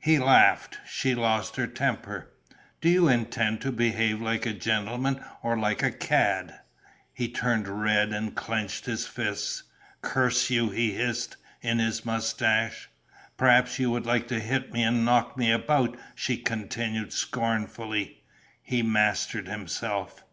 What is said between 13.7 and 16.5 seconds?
you would like to hit me and knock me about?" she